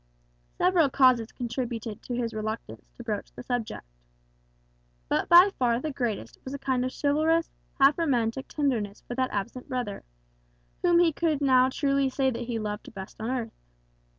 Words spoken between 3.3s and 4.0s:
the subject.